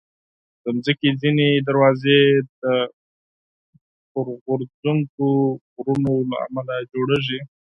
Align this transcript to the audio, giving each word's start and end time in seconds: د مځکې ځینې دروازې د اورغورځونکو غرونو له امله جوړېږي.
د 0.63 0.65
مځکې 0.75 1.09
ځینې 1.21 1.47
دروازې 1.67 2.19
د 2.61 2.63
اورغورځونکو 4.15 5.25
غرونو 5.83 6.13
له 6.29 6.37
امله 6.47 6.75
جوړېږي. 6.93 7.39